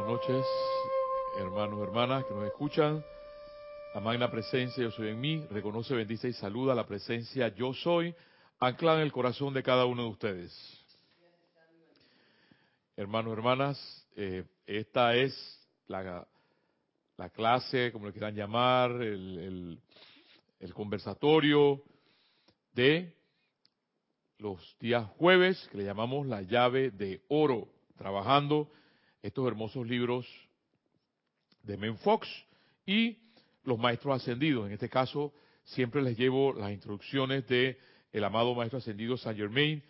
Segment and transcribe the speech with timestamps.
[0.00, 0.46] buenas noches,
[1.38, 3.04] hermanos, hermanas que nos escuchan.
[3.94, 8.14] La magna presencia yo soy en mí, reconoce, bendice y saluda la presencia yo soy,
[8.60, 10.84] anclada en el corazón de cada uno de ustedes.
[12.96, 15.34] Hermanos, hermanas, eh, esta es
[15.86, 16.26] la,
[17.16, 19.80] la, clase, como le quieran llamar, el, el,
[20.60, 21.82] el conversatorio
[22.72, 23.14] de
[24.38, 28.70] los días jueves, que le llamamos la llave de oro, trabajando
[29.22, 30.26] estos hermosos libros
[31.62, 32.28] de Menfox
[32.86, 33.18] y
[33.64, 34.66] los maestros ascendidos.
[34.66, 35.32] En este caso,
[35.64, 37.78] siempre les llevo las instrucciones de
[38.12, 39.82] el amado maestro ascendido Saint Germain.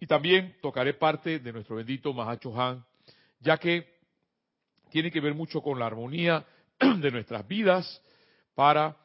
[0.00, 2.84] Y también tocaré parte de nuestro bendito Mahacho Han,
[3.40, 3.92] ya que
[4.90, 6.44] tiene que ver mucho con la armonía
[6.78, 8.02] de nuestras vidas
[8.54, 8.96] para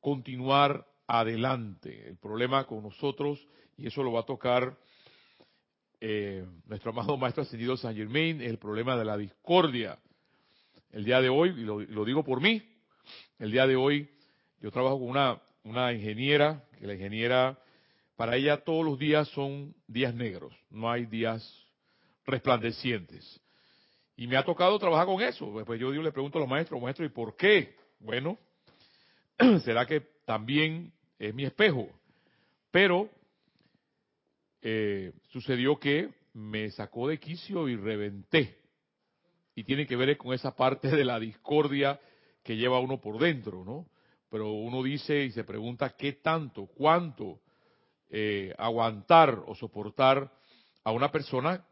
[0.00, 2.08] continuar adelante.
[2.08, 4.76] El problema con nosotros, y eso lo va a tocar
[6.08, 9.98] eh, nuestro amado Maestro Ascendido San Germain, el problema de la discordia.
[10.92, 12.62] El día de hoy, y lo, digo por mí,
[13.40, 14.08] el día de hoy
[14.60, 17.58] yo trabajo con una, una ingeniera, que la ingeniera,
[18.14, 21.42] para ella todos los días son días negros, no hay días
[22.24, 23.40] resplandecientes.
[24.16, 25.60] Y me ha tocado trabajar con eso.
[25.66, 27.74] Pues yo le pregunto a los maestros, maestros, ¿y por qué?
[27.98, 28.38] Bueno,
[29.64, 31.88] será que también es mi espejo.
[32.70, 33.10] Pero
[34.68, 38.58] eh, sucedió que me sacó de quicio y reventé.
[39.54, 42.00] Y tiene que ver con esa parte de la discordia
[42.42, 43.86] que lleva uno por dentro, ¿no?
[44.28, 47.42] Pero uno dice y se pregunta qué tanto, cuánto
[48.10, 50.32] eh, aguantar o soportar
[50.82, 51.64] a una persona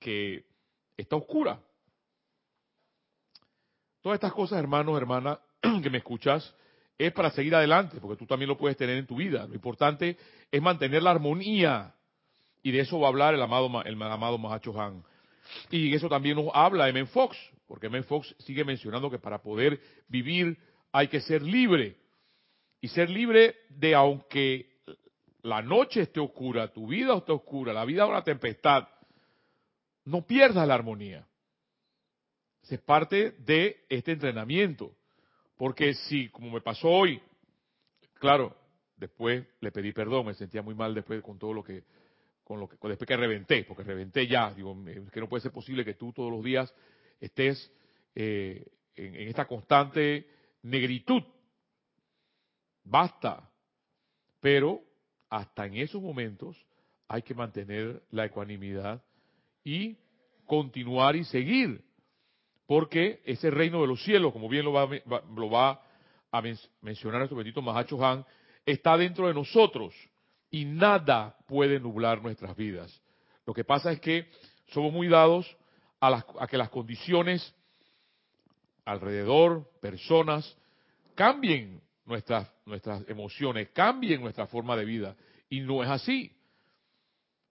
[0.00, 0.46] que
[0.96, 1.60] está oscura.
[4.00, 5.38] Todas estas cosas, hermanos, hermanas,
[5.82, 6.54] que me escuchas,
[6.96, 9.46] es para seguir adelante, porque tú también lo puedes tener en tu vida.
[9.46, 10.16] Lo importante
[10.50, 11.94] es mantener la armonía
[12.62, 15.04] y de eso va a hablar el amado, el amado Mahacho Han.
[15.70, 17.06] Y eso también nos habla M.
[17.06, 18.02] Fox, porque M.
[18.02, 20.58] Fox sigue mencionando que para poder vivir
[20.92, 21.96] hay que ser libre.
[22.80, 24.78] Y ser libre de aunque
[25.42, 28.88] la noche esté oscura, tu vida esté oscura, la vida es una tempestad,
[30.04, 31.26] no pierdas la armonía.
[32.68, 34.94] Es parte de este entrenamiento.
[35.56, 37.20] Porque si, como me pasó hoy,
[38.14, 38.54] claro,
[38.96, 41.82] después le pedí perdón, me sentía muy mal después con todo lo que
[42.48, 44.74] con lo que después que reventé, porque reventé ya, digo,
[45.12, 46.74] que no puede ser posible que tú todos los días
[47.20, 47.70] estés
[48.14, 48.64] eh,
[48.94, 50.26] en, esta constante
[50.62, 51.22] negritud.
[52.84, 53.50] Basta.
[54.40, 54.80] Pero
[55.28, 56.56] hasta en esos momentos
[57.06, 59.04] hay que mantener la ecuanimidad
[59.62, 59.98] y
[60.46, 61.84] continuar y seguir.
[62.66, 64.88] Porque ese reino de los cielos, como bien lo va,
[65.36, 65.82] lo va
[66.32, 66.42] a
[66.80, 68.24] mencionar nuestro bendito Mahacho Han,
[68.64, 69.94] está dentro de nosotros
[70.50, 73.02] y nada puede nublar nuestras vidas.
[73.46, 74.30] Lo que pasa es que
[74.68, 75.56] somos muy dados
[76.00, 77.54] a, a que las condiciones
[78.84, 80.56] alrededor, personas,
[81.14, 85.16] cambien nuestras, nuestras emociones, cambien nuestra forma de vida.
[85.50, 86.32] Y no es así.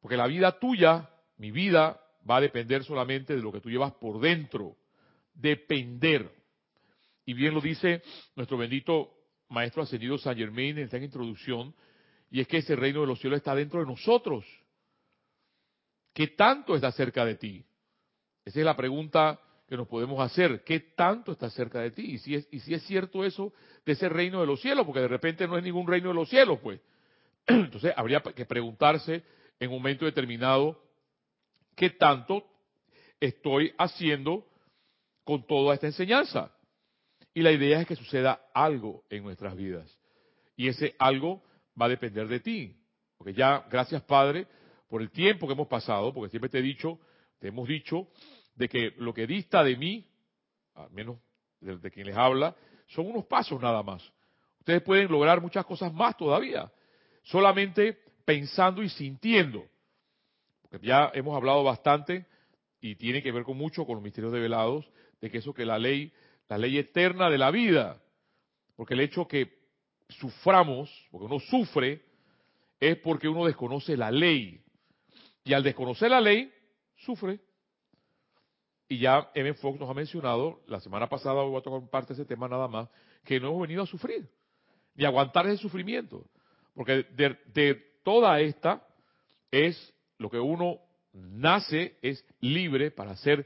[0.02, 3.94] Porque la vida tuya, mi vida, va a depender solamente de lo que tú llevas
[3.94, 4.76] por dentro.
[5.34, 6.32] Depender.
[7.26, 8.02] Y bien lo dice
[8.36, 9.14] nuestro bendito
[9.50, 11.74] Maestro Ascendido San Germain en esta introducción,
[12.30, 14.46] y es que ese reino de los cielos está dentro de nosotros.
[16.14, 17.66] ¿Qué tanto está cerca de ti?
[18.44, 20.64] Esa es la pregunta que nos podemos hacer.
[20.64, 22.14] ¿Qué tanto está cerca de ti?
[22.14, 23.54] Y si es, cierto eso
[23.86, 26.30] de ese reino de los cielos, porque de repente no es ningún reino de los
[26.30, 26.80] cielos, pues.
[27.48, 29.24] Entonces habría que preguntarse
[29.60, 30.82] en un momento determinado
[31.76, 32.46] qué tanto
[33.20, 34.48] estoy haciendo
[35.24, 36.52] con toda esta enseñanza.
[37.34, 39.96] Y la idea es que suceda algo en nuestras vidas.
[40.56, 41.44] Y ese algo
[41.80, 42.76] va a depender de ti.
[43.18, 44.48] Porque ya, gracias Padre,
[44.88, 47.00] por el tiempo que hemos pasado, porque siempre te he dicho,
[47.40, 48.08] te hemos dicho,
[48.56, 50.08] de que lo que dista de mí,
[50.76, 51.18] al menos
[51.60, 52.56] de, quien les habla,
[52.88, 54.04] son unos pasos nada más.
[54.60, 56.72] Ustedes pueden lograr muchas cosas más todavía,
[57.24, 59.66] solamente pensando y sintiendo.
[60.62, 62.26] Porque ya hemos hablado bastante
[62.82, 64.90] y tiene que ver con mucho con los misterios develados,
[65.22, 66.12] de que eso que la ley,
[66.48, 68.02] la ley eterna de la vida,
[68.76, 69.57] porque el hecho que
[70.10, 72.04] suframos, porque uno sufre,
[72.80, 74.64] es porque uno desconoce la ley.
[75.44, 76.52] Y al desconocer la ley,
[76.96, 77.40] sufre.
[78.88, 79.54] Y ya M.
[79.56, 82.68] Fox nos ha mencionado, la semana pasada voy a tocar parte de ese tema nada
[82.68, 82.90] más,
[83.24, 84.30] que no hemos venido a sufrir,
[84.96, 86.26] ni aguantar ese sufrimiento.
[86.74, 88.88] Porque de, de toda esta
[89.52, 90.80] es lo que uno
[91.12, 93.46] nace, es libre para hacer,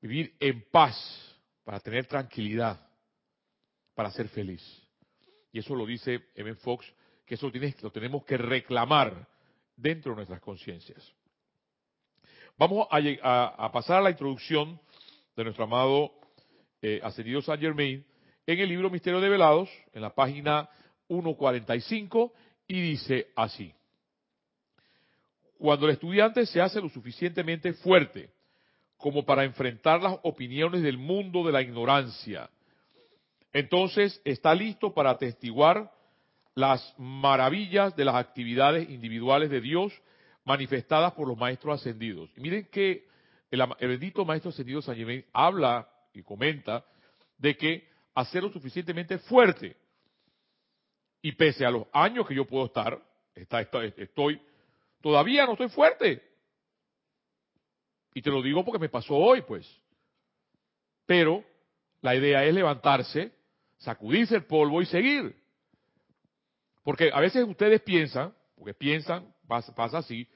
[0.00, 0.96] vivir en paz,
[1.64, 2.80] para tener tranquilidad,
[3.94, 4.81] para ser feliz.
[5.52, 6.54] Y eso lo dice M.
[6.56, 6.90] Fox,
[7.26, 7.50] que eso
[7.82, 9.28] lo, tenemos que reclamar
[9.76, 11.12] dentro de nuestras conciencias.
[12.58, 14.80] Vamos a, pasar a la introducción
[15.36, 16.12] de nuestro amado
[16.80, 18.04] eh, ascendido Saint Germain
[18.46, 20.68] en el libro Misterio de Velados, en la página
[21.06, 22.32] 145,
[22.66, 23.72] y dice así.
[25.58, 28.30] Cuando el estudiante se hace lo suficientemente fuerte
[28.96, 32.48] como para enfrentar las opiniones del mundo de la ignorancia,
[33.52, 35.92] entonces está listo para atestiguar
[36.54, 39.92] las maravillas de las actividades individuales de Dios
[40.44, 42.30] manifestadas por los maestros ascendidos.
[42.36, 43.06] Y miren que
[43.50, 46.84] el, bendito maestro ascendido San Germain habla y comenta
[47.38, 49.76] de que hacerlo suficientemente fuerte.
[51.20, 53.00] Y pese a los años que yo puedo estar,
[53.34, 54.40] estoy,
[55.00, 56.22] todavía no estoy fuerte.
[58.14, 59.66] Y te lo digo porque me pasó hoy, pues.
[61.06, 61.44] Pero
[62.00, 63.32] la idea es levantarse,
[63.82, 65.36] sacudirse el polvo y seguir.
[66.82, 70.26] Porque a veces ustedes piensan, porque piensan, pasa, así,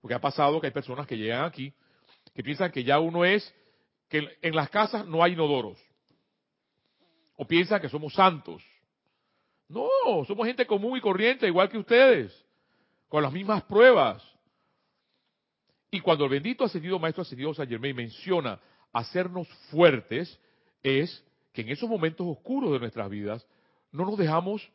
[0.00, 1.72] porque ha pasado que hay personas que llegan aquí,
[2.34, 3.54] que piensan que ya uno es,
[4.08, 5.78] que en las casas no hay inodoros.
[7.36, 8.62] O piensan que somos santos.
[9.68, 9.88] No,
[10.26, 12.32] somos gente común y corriente, igual que ustedes,
[13.08, 14.22] con las mismas pruebas.
[15.90, 18.60] Y cuando el bendito ascendido Maestro Ascendido San Germain menciona
[18.92, 20.40] hacernos fuertes,
[20.82, 21.24] es
[21.56, 23.46] que en esos momentos oscuros de nuestras vidas
[23.90, 24.70] no nos dejamos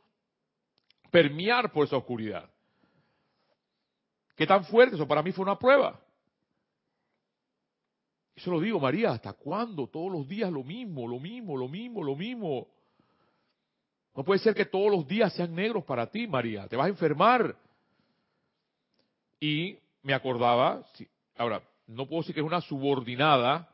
[1.11, 2.49] permear por esa oscuridad.
[4.35, 4.95] ¿Qué tan fuerte?
[4.95, 6.01] Eso para mí fue una prueba.
[8.35, 9.85] Eso lo digo, María, ¿hasta cuándo?
[9.85, 12.67] Todos los días lo mismo, lo mismo, lo mismo, lo mismo.
[14.15, 16.67] No puede ser que todos los días sean negros para ti, María.
[16.67, 17.55] Te vas a enfermar.
[19.39, 20.83] Y me acordaba,
[21.37, 23.70] ahora, no puedo decir que es una subordinada,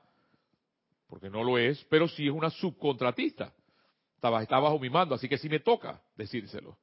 [1.08, 3.54] porque no lo es, pero sí es una subcontratista.
[4.16, 6.78] Está, bajo mi mando, así que sí me toca decírselo.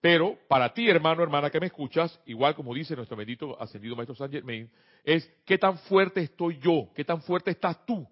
[0.00, 4.14] Pero para ti, hermano, hermana que me escuchas, igual como dice nuestro bendito ascendido Maestro
[4.14, 4.70] San Germain,
[5.04, 8.06] es qué tan fuerte estoy yo, qué tan fuerte estás tú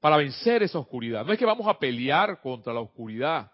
[0.00, 1.24] para vencer esa oscuridad.
[1.24, 3.50] No es que vamos a pelear contra la oscuridad,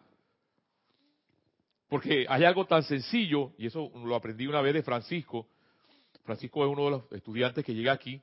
[1.88, 5.48] porque hay algo tan sencillo, y eso lo aprendí una vez de Francisco.
[6.24, 8.20] Francisco es uno de los estudiantes que llega aquí,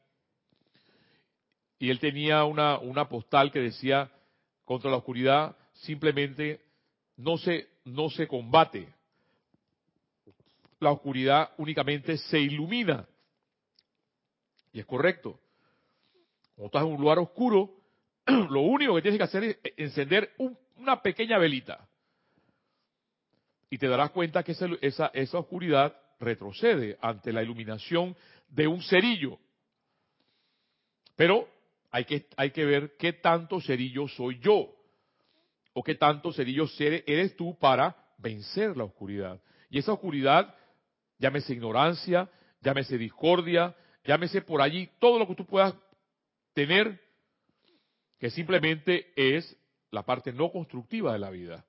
[1.78, 4.12] y él tenía una, postal que decía,
[4.64, 6.62] contra la oscuridad simplemente
[7.18, 8.92] no se no se combate.
[10.80, 13.08] La oscuridad únicamente se ilumina.
[14.74, 15.40] Y es correcto.
[16.56, 17.76] Cuando estás en un lugar oscuro,
[18.26, 20.34] lo único que tienes que hacer es encender
[20.78, 21.88] una pequeña velita.
[23.70, 28.16] Y te darás cuenta que esa, esa oscuridad retrocede ante la iluminación
[28.48, 29.38] de un cerillo.
[31.16, 31.48] Pero
[31.96, 34.76] hay que, hay que ver qué tanto cerillo soy yo
[35.72, 39.42] o qué tanto cerillo eres tú para vencer la oscuridad.
[39.70, 40.54] Y esa oscuridad,
[41.20, 45.74] llámese ignorancia, llámese discordia, llámese por allí todo lo que tú puedas
[46.54, 47.02] tener,
[48.20, 49.56] que simplemente es
[49.90, 51.66] la parte no constructiva de la vida.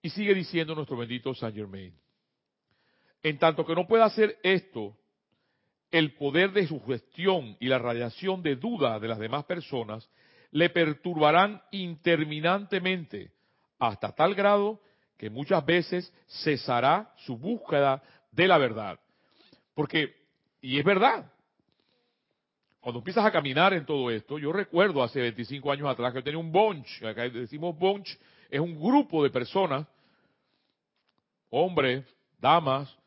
[0.00, 1.94] Y sigue diciendo nuestro bendito Saint Germain.
[3.22, 4.97] En tanto que no pueda hacer esto,
[5.90, 10.08] el poder de su gestión y la radiación de duda de las demás personas
[10.50, 13.32] le perturbarán interminantemente
[13.78, 14.80] hasta tal grado
[15.16, 16.12] que muchas veces
[16.42, 18.02] cesará su búsqueda
[18.32, 18.98] de la verdad.
[19.74, 20.14] Porque,
[20.60, 21.30] y es verdad,
[22.80, 26.24] cuando empiezas a caminar en todo esto, yo recuerdo hace 25 años atrás que yo
[26.24, 28.08] tenía un bunch, acá decimos bunch,
[28.48, 29.86] es un grupo de personas,
[31.50, 32.04] hombres,
[32.40, 32.97] damas,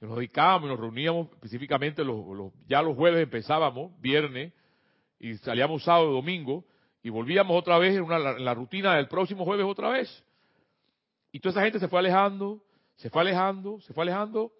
[0.00, 4.52] nos dedicábamos y nos reuníamos específicamente los, ya los jueves empezábamos, viernes,
[5.18, 6.64] y salíamos sábado y domingo,
[7.02, 10.24] y volvíamos otra vez en, la rutina del próximo jueves otra vez.
[11.32, 12.62] Y toda esa gente se fue alejando,
[12.96, 14.52] se fue alejando, se fue alejando,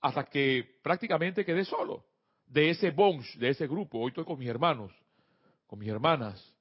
[0.00, 2.04] hasta que prácticamente quedé solo
[2.46, 3.98] de ese bunch, de ese grupo.
[3.98, 4.92] Hoy estoy con mis hermanos,
[5.66, 6.54] con mis hermanas.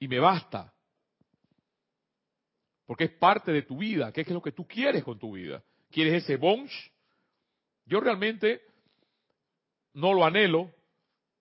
[0.00, 0.72] Y me basta.
[2.86, 4.12] Porque es parte de tu vida.
[4.12, 5.62] ¿Qué es lo que tú quieres con tu vida?
[5.92, 6.72] ¿Quieres ese bunch?
[7.84, 8.62] Yo realmente
[9.92, 10.70] no lo anhelo,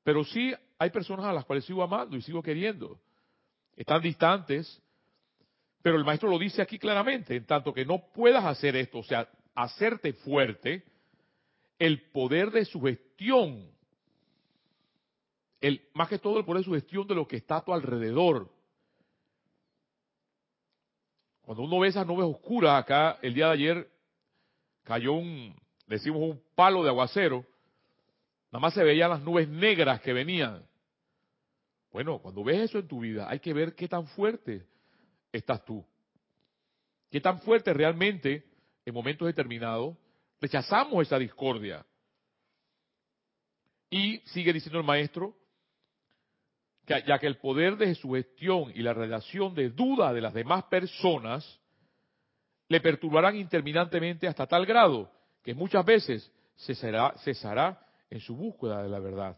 [0.04, 3.00] pero sí hay personas a las cuales sigo amando y sigo queriendo.
[3.78, 4.82] Están distantes,
[5.82, 9.04] pero el maestro lo dice aquí claramente, en tanto que no puedas hacer esto, o
[9.04, 10.84] sea, hacerte fuerte,
[11.80, 13.72] el poder de sugestión,
[15.62, 18.52] el, más que todo el poder de sugestión de lo que está a tu alrededor.
[21.42, 23.91] Cuando uno ve esas nubes oscuras acá, el día de ayer
[24.84, 25.56] cayó un,
[25.88, 27.46] decimos un palo de aguacero,
[28.52, 30.66] nada más se veían las nubes negras que venían.
[31.92, 34.66] Bueno, cuando ves eso en tu vida, hay que ver qué tan fuerte
[35.32, 35.86] estás tú.
[37.10, 38.46] Qué tan fuerte realmente,
[38.86, 39.98] en momentos determinados,
[40.42, 41.86] Rechazamos esa discordia.
[43.92, 45.36] Y sigue diciendo el maestro,
[46.86, 50.34] que, ya que el poder de su gestión y la relación de duda de las
[50.34, 51.61] demás personas
[52.72, 55.12] le perturbarán interminantemente hasta tal grado
[55.44, 59.38] que muchas veces cesará, cesará en su búsqueda de la verdad.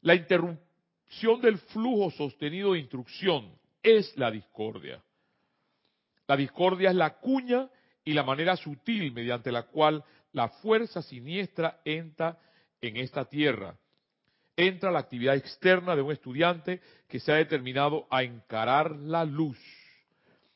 [0.00, 3.48] La interrupción del flujo sostenido de instrucción
[3.80, 5.00] es la discordia.
[6.26, 7.68] La discordia es la cuña
[8.04, 12.40] y la manera sutil mediante la cual la fuerza siniestra entra
[12.80, 13.78] en esta tierra.
[14.56, 19.79] Entra la actividad externa de un estudiante que se ha determinado a encarar la luz.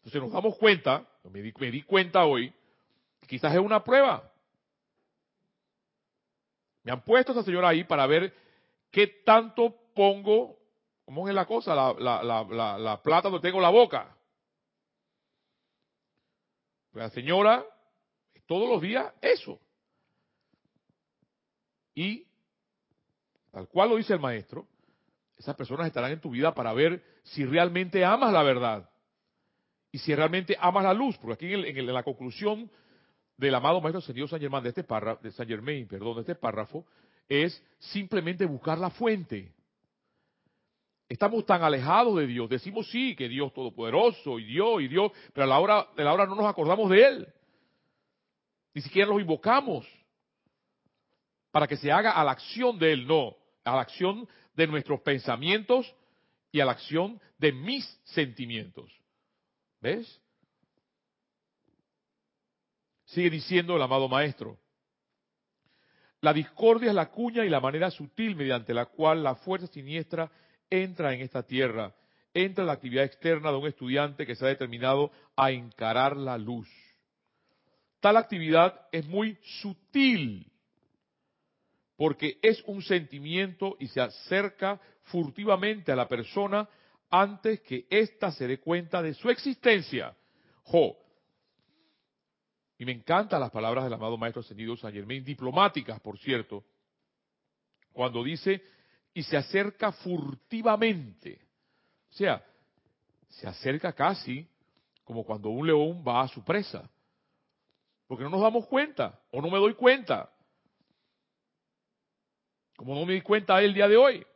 [0.05, 2.53] Entonces nos damos cuenta, me di, me di cuenta hoy,
[3.27, 4.31] quizás es una prueba.
[6.83, 8.35] Me han puesto a esa señora ahí para ver
[8.91, 10.59] qué tanto pongo,
[11.07, 11.75] ¿cómo es la cosa?
[11.75, 14.15] La, la, la, la plata donde tengo la boca.
[16.93, 17.65] La señora,
[18.45, 19.59] todos los días, eso.
[21.95, 22.27] Y,
[23.51, 24.69] tal cual lo dice el maestro,
[25.39, 28.91] esas personas estarán en tu vida para ver si realmente amas la verdad
[29.95, 31.17] y si realmente amas la luz.
[31.19, 32.69] Porque aquí en, la conclusión
[33.37, 36.35] del amado maestro señor San Germán de este párrafo, de San Germain, perdón, de este
[36.35, 36.85] párrafo,
[37.29, 39.53] es simplemente buscar la fuente.
[41.09, 42.51] Estamos tan alejados de Dios.
[42.51, 46.13] Decimos sí, que Dios todopoderoso y Dios y Dios, pero a la hora de la
[46.13, 47.29] hora no nos acordamos de Él.
[48.75, 49.87] Ni siquiera los invocamos
[51.53, 55.03] para que se haga a la acción de Él, no, a la acción de nuestros
[55.03, 55.95] pensamientos
[56.51, 58.91] y a la acción de mis sentimientos.
[59.85, 60.19] ¿Ves?
[63.05, 64.59] Sigue diciendo el amado maestro.
[66.23, 70.33] La discordia es la cuña y la manera sutil mediante la cual la fuerza siniestra
[70.71, 71.95] entra en esta tierra,
[72.33, 76.39] entra en la actividad externa de un estudiante que se ha determinado a encarar la
[76.39, 76.67] luz.
[78.01, 80.51] Tal actividad es muy sutil
[81.99, 86.71] porque es un sentimiento y se acerca furtivamente a la persona
[87.21, 90.17] antes que ésta se dé cuenta de su existencia.
[90.65, 90.97] Jo.
[92.77, 96.65] Y me encantan las palabras del amado Maestro Ascendido San Germain, diplomáticas, por cierto,
[97.93, 98.63] cuando dice,
[99.13, 101.41] y se acerca furtivamente.
[102.11, 102.45] O sea,
[103.29, 104.49] se acerca casi
[105.05, 106.91] como cuando un león va a su presa.
[108.09, 110.31] Porque no nos damos cuenta, o no me doy cuenta.
[112.77, 114.27] Como no me di cuenta el día de hoy.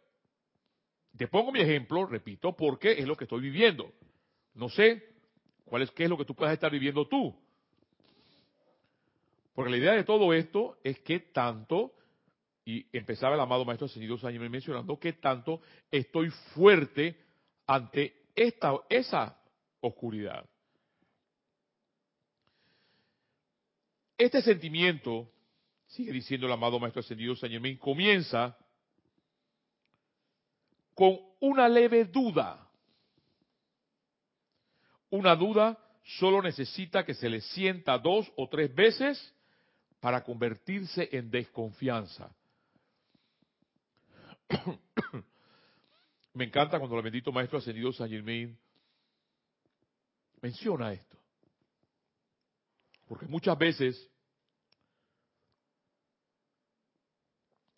[1.18, 3.92] Te pongo mi ejemplo, repito, porque es lo que estoy viviendo.
[4.54, 5.02] No sé
[5.64, 7.36] cuál es, qué es lo que tú puedas estar viviendo tú.
[9.52, 11.92] Porque la idea de todo esto es que tanto,
[12.64, 15.60] y empezaba el amado Maestro Ascendido Sánchez mencionando, que tanto
[15.90, 17.16] estoy fuerte
[17.66, 19.36] ante esta, esa
[19.80, 20.48] oscuridad.
[24.16, 25.32] Este sentimiento
[25.88, 28.56] sigue diciendo el amado Maestro Ascendido Germain, comienza
[30.98, 32.68] con una leve duda.
[35.10, 35.78] Una duda
[36.18, 39.32] solo necesita que se le sienta dos o tres veces
[40.00, 42.34] para convertirse en desconfianza.
[46.34, 48.58] Me encanta cuando el bendito Maestro Ascendido San Germain
[50.42, 51.16] menciona esto.
[53.06, 54.10] Porque muchas veces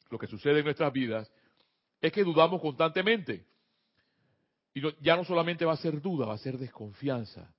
[0.09, 1.31] lo que sucede en nuestras vidas
[2.01, 3.45] es que dudamos constantemente.
[4.73, 7.53] Y ya no solamente va a ser duda, va a ser desconfianza.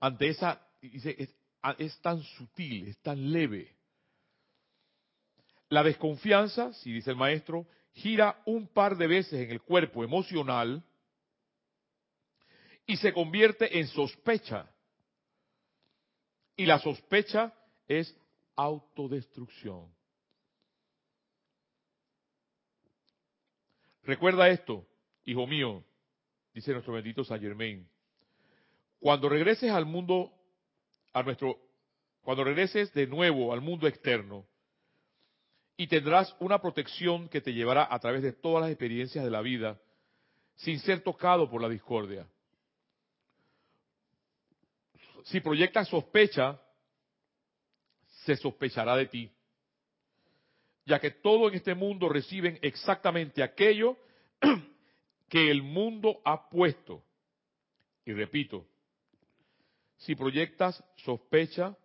[0.00, 1.34] Ante esa, dice, es,
[1.78, 3.76] es tan sutil, es tan leve.
[5.68, 10.82] La desconfianza, si dice el maestro, gira un par de veces en el cuerpo emocional
[12.86, 14.68] y se convierte en sospecha.
[16.56, 17.52] Y la sospecha
[17.86, 18.14] es
[18.56, 19.92] autodestrucción.
[24.04, 24.86] Recuerda esto,
[25.24, 25.84] hijo mío,
[26.52, 27.88] dice nuestro bendito Saint Germain.
[28.98, 30.32] Cuando regreses al mundo,
[31.12, 31.58] a nuestro,
[32.22, 34.46] cuando regreses de nuevo al mundo externo,
[35.76, 39.40] y tendrás una protección que te llevará a través de todas las experiencias de la
[39.40, 39.80] vida,
[40.56, 42.26] sin ser tocado por la discordia.
[45.24, 46.60] Si proyectas sospecha,
[48.24, 49.32] se sospechará de ti,
[50.84, 53.96] ya que todo en este mundo reciben exactamente aquello
[55.28, 57.02] que el mundo ha puesto.
[58.04, 58.66] Y repito,
[59.98, 61.76] si proyectas sospecha,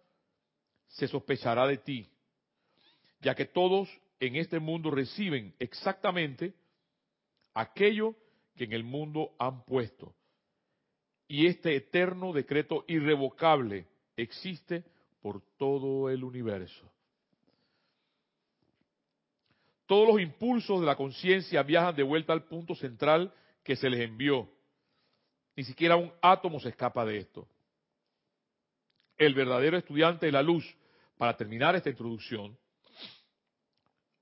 [0.87, 2.09] se sospechará de ti,
[3.21, 3.89] ya que todos
[4.19, 6.53] en este mundo reciben exactamente
[7.53, 8.15] aquello
[8.55, 10.15] que en el mundo han puesto.
[11.27, 13.85] y este eterno decreto irrevocable
[14.15, 14.83] existe
[15.21, 16.89] por todo el universo.
[19.87, 24.01] Todos los impulsos de la conciencia viajan de vuelta al punto central que se les
[24.01, 24.49] envió.
[25.55, 27.47] Ni siquiera un átomo se escapa de esto.
[29.17, 30.65] El verdadero estudiante de la luz,
[31.17, 32.55] para terminar esta introducción,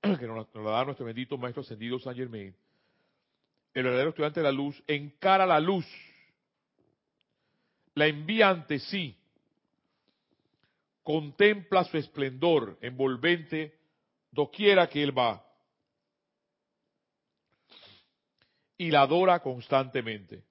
[0.00, 2.54] que nos, la da nuestro bendito Maestro Ascendido San Germain,
[3.74, 5.84] el verdadero estudiante de la luz encara la luz,
[7.94, 9.18] la envía ante sí,
[11.02, 13.76] contempla su esplendor envolvente
[14.30, 15.45] doquiera que él va
[18.78, 20.44] y la adora constantemente.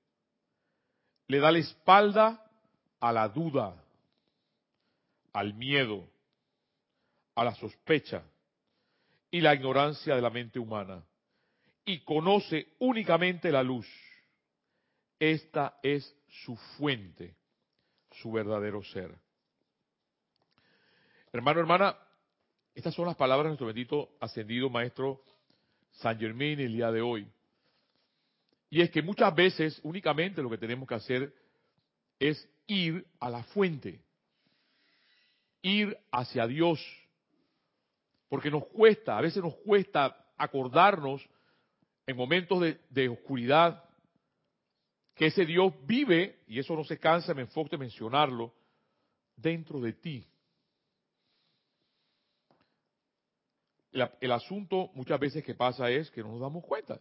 [1.28, 2.52] Le da la espalda
[3.00, 3.76] a la duda,
[5.34, 6.08] al miedo,
[7.36, 8.24] a la sospecha
[9.30, 11.04] y la ignorancia de la mente humana
[11.86, 13.88] y conoce únicamente la luz.
[15.20, 17.36] Esta es su fuente,
[18.12, 19.16] su verdadero ser.
[21.32, 21.98] Hermano, hermana,
[22.74, 25.24] estas son las palabras de nuestro bendito ascendido maestro
[25.92, 27.28] San Germain el día de hoy.
[28.76, 31.34] Y es que muchas veces únicamente lo que tenemos que hacer
[32.20, 34.02] es ir a la fuente,
[35.62, 36.86] ir hacia Dios,
[38.28, 41.26] porque nos cuesta, a veces nos cuesta acordarnos
[42.06, 43.82] en momentos de, oscuridad
[45.14, 48.54] que ese Dios vive, y eso no se cansa, me enfoque de mencionarlo,
[49.38, 50.28] dentro de ti.
[54.20, 57.00] el asunto muchas veces que pasa es que no nos damos cuenta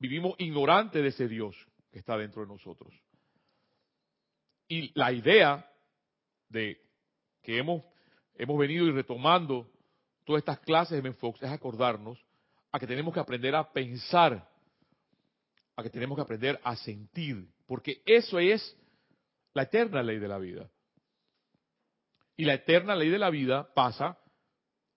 [0.00, 1.54] vivimos ignorantes de ese Dios
[1.92, 2.92] que está dentro de nosotros.
[4.66, 5.70] Y la idea
[6.48, 6.80] de
[7.42, 7.84] que hemos,
[8.34, 9.70] hemos venido y retomando
[10.24, 12.18] todas estas clases de Menfox es acordarnos
[12.72, 14.48] a que tenemos que aprender a pensar,
[15.76, 18.76] a que tenemos que aprender a sentir, porque eso es
[19.52, 20.70] la eterna ley de la vida.
[22.36, 24.18] Y la eterna ley de la vida pasa,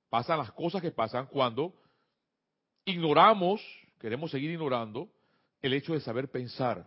[0.09, 1.73] pasan las cosas que pasan cuando
[2.85, 3.61] ignoramos
[4.03, 5.09] queremos seguir ignorando
[5.61, 6.85] el hecho de saber pensar,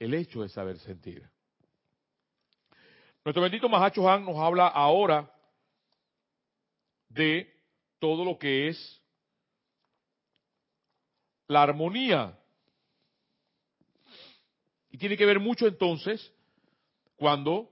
[0.00, 1.22] el hecho de saber sentir.
[3.24, 5.32] Nuestro bendito Mahacho Han nos habla ahora
[7.08, 7.48] de
[8.00, 9.00] todo lo que es
[11.46, 12.36] la armonía.
[14.90, 16.32] Y tiene que ver mucho entonces
[17.14, 17.70] cuando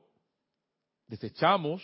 [1.09, 1.83] desechamos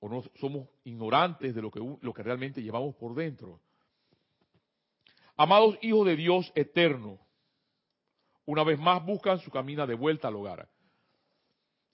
[0.00, 3.60] o no somos ignorantes de lo que, lo que realmente llevamos por dentro.
[5.42, 7.18] Amados hijos de Dios eterno,
[8.44, 10.68] una vez más buscan su camino de vuelta al hogar.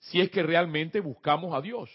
[0.01, 1.89] Si es que realmente buscamos a Dios.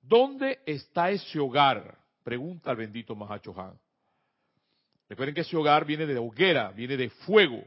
[0.00, 1.98] ¿Dónde está ese hogar?
[2.22, 3.76] Pregunta el bendito Mahacho Han.
[5.08, 7.64] Recuerden que ese hogar viene de hoguera, viene de fuego.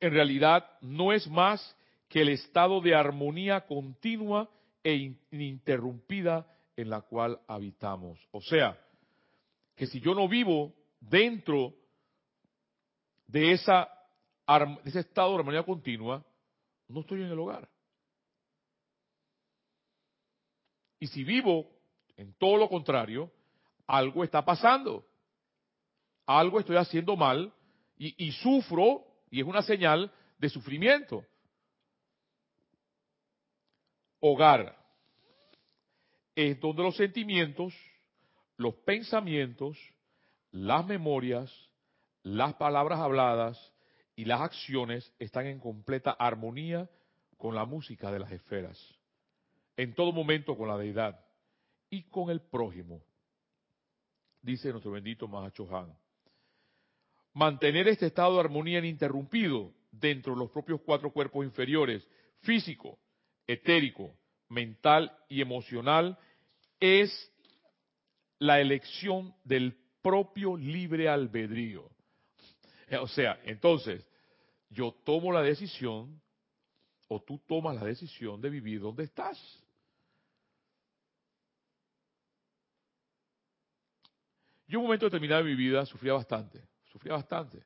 [0.00, 1.74] En realidad no es más
[2.10, 4.50] que el estado de armonía continua
[4.84, 6.46] e ininterrumpida
[6.82, 8.18] en la cual habitamos.
[8.32, 8.78] O sea,
[9.74, 11.74] que si yo no vivo dentro
[13.26, 13.88] de, esa,
[14.46, 16.24] de ese estado de armonía continua,
[16.88, 17.68] no estoy en el hogar.
[20.98, 21.70] Y si vivo
[22.16, 23.30] en todo lo contrario,
[23.86, 25.06] algo está pasando.
[26.26, 27.52] Algo estoy haciendo mal
[27.96, 31.24] y, y sufro y es una señal de sufrimiento.
[34.20, 34.81] Hogar
[36.34, 37.74] es donde los sentimientos,
[38.56, 39.78] los pensamientos,
[40.50, 41.52] las memorias,
[42.22, 43.72] las palabras habladas
[44.16, 46.88] y las acciones están en completa armonía
[47.36, 48.78] con la música de las esferas,
[49.76, 51.18] en todo momento con la deidad
[51.90, 53.02] y con el prójimo,
[54.40, 55.96] dice nuestro bendito Mahacho Han.
[57.34, 62.06] Mantener este estado de armonía ininterrumpido dentro de los propios cuatro cuerpos inferiores,
[62.40, 62.98] físico,
[63.46, 64.14] etérico,
[64.52, 66.18] mental y emocional
[66.78, 67.10] es
[68.38, 71.90] la elección del propio libre albedrío.
[73.00, 74.06] O sea, entonces,
[74.68, 76.20] yo tomo la decisión
[77.08, 79.38] o tú tomas la decisión de vivir donde estás.
[84.66, 87.64] Yo en un momento determinado de mi vida sufría bastante, sufría bastante.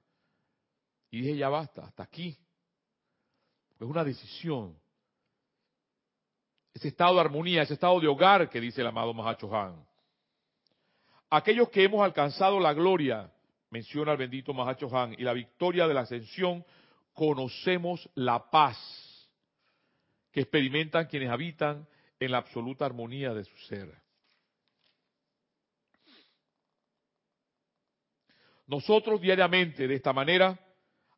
[1.10, 2.38] Y dije, ya basta, hasta aquí.
[3.74, 4.78] Es una decisión
[6.76, 9.82] ese estado de armonía, ese estado de hogar que dice el amado Mahacho Han.
[11.30, 13.32] Aquellos que hemos alcanzado la gloria,
[13.70, 16.66] menciona el bendito Mahacho Han, y la victoria de la ascensión,
[17.14, 18.76] conocemos la paz
[20.30, 21.88] que experimentan quienes habitan
[22.20, 23.94] en la absoluta armonía de su ser.
[28.66, 30.60] Nosotros diariamente, de esta manera,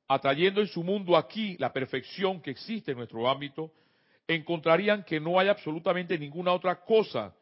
[0.06, 3.72] atrayendo en su mundo aquí la perfección que existe en nuestro ámbito,
[4.28, 7.34] encontrarían que no hay absolutamente ninguna otra cosa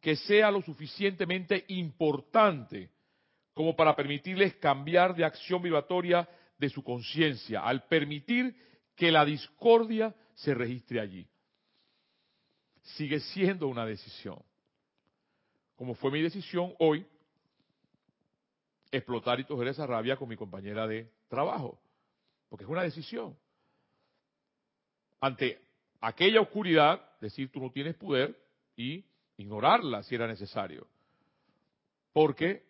[0.00, 2.90] que sea lo suficientemente importante
[3.54, 8.54] como para permitirles cambiar de acción vibratoria de su conciencia, al permitir
[8.94, 11.26] que la discordia se registre allí.
[12.82, 14.40] Sigue siendo una decisión.
[15.74, 17.06] Como fue mi decisión hoy,
[18.90, 21.80] explotar y coger esa rabia con mi compañera de trabajo.
[22.48, 23.36] Porque es una decisión.
[25.20, 25.67] Ante
[26.00, 28.38] aquella oscuridad, decir tú no tienes poder
[28.76, 29.04] y
[29.36, 30.86] ignorarla si era necesario.
[32.12, 32.66] Porque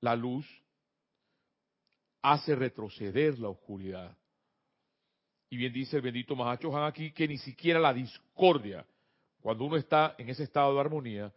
[0.00, 0.46] la luz
[2.22, 4.16] hace retroceder la oscuridad.
[5.48, 8.86] Y bien dice el bendito Mahacho Han aquí que ni siquiera la discordia,
[9.40, 11.32] cuando uno está en ese estado de armonía,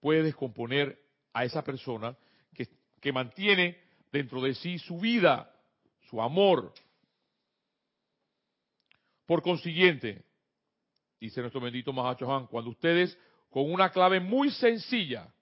[0.00, 0.98] puede descomponer
[1.32, 2.16] a esa persona
[2.54, 2.68] que,
[3.00, 3.76] que mantiene
[4.10, 5.52] dentro de sí su vida,
[6.08, 6.72] su amor.
[9.26, 10.24] Por consiguiente,
[11.26, 13.16] dice nuestro bendito Mahacho Han, cuando ustedes
[13.48, 15.32] con una clave muy sencilla,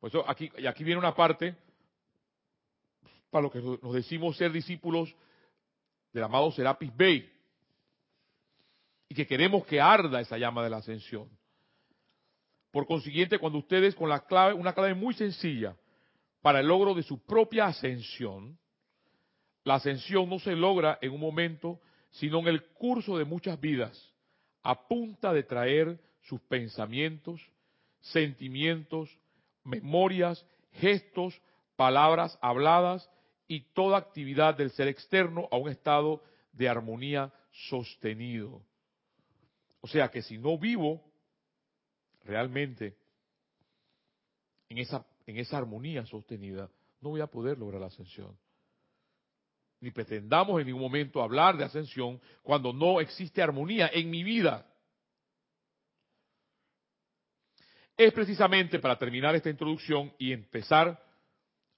[0.00, 1.54] pues aquí, y aquí viene una parte
[3.30, 5.14] para lo que nos decimos ser discípulos
[6.12, 7.30] del amado Serapis Bey
[9.08, 11.28] y que queremos que arda esa llama de la ascensión.
[12.70, 15.76] Por consiguiente, cuando ustedes con la clave, una clave muy sencilla
[16.40, 18.58] para el logro de su propia ascensión,
[19.64, 24.11] la ascensión no se logra en un momento, sino en el curso de muchas vidas,
[24.62, 27.40] a punta de traer sus pensamientos,
[28.00, 29.10] sentimientos,
[29.64, 31.40] memorias, gestos,
[31.76, 33.08] palabras habladas
[33.48, 36.22] y toda actividad del ser externo a un estado
[36.52, 37.32] de armonía
[37.68, 38.62] sostenido.
[39.80, 41.02] O sea que si no vivo
[42.24, 42.96] realmente
[44.68, 46.70] en esa, en esa armonía sostenida,
[47.00, 48.36] no voy a poder lograr la ascensión.
[49.82, 54.64] Ni pretendamos en ningún momento hablar de ascensión cuando no existe armonía en mi vida.
[57.96, 61.04] Es precisamente para terminar esta introducción y empezar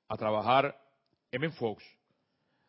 [0.07, 0.79] a trabajar
[1.33, 1.51] M.
[1.53, 1.83] Fox.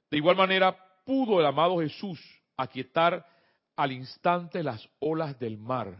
[0.10, 2.18] De igual manera, pudo el amado Jesús
[2.56, 3.28] aquietar
[3.76, 5.98] al instante las olas del mar.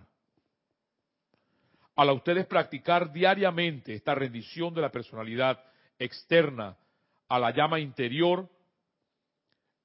[1.98, 5.62] Al a ustedes practicar diariamente esta rendición de la personalidad
[6.00, 6.78] externa
[7.28, 8.50] a la llama interior,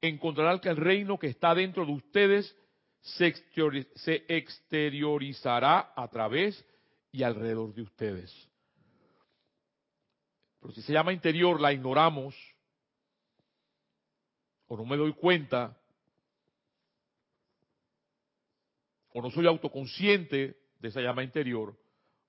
[0.01, 2.57] encontrarán que el reino que está dentro de ustedes
[3.01, 3.35] se
[4.29, 6.65] exteriorizará a través
[7.13, 8.51] y alrededor de ustedes.
[10.61, 12.35] Pero si se llama interior, la ignoramos,
[14.69, 15.77] o no me doy cuenta,
[19.13, 21.77] o no soy autoconsciente de esa llama interior,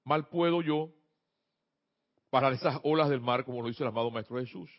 [0.03, 0.93] mal puedo yo
[2.29, 4.71] parar esas olas del mar, como lo dice el amado Maestro Jesús.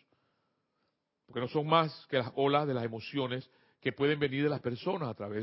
[1.33, 3.49] Porque no son más que las olas de las emociones
[3.81, 5.41] que pueden venir de las personas a través